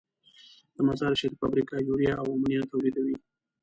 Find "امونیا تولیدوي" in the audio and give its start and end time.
2.33-3.15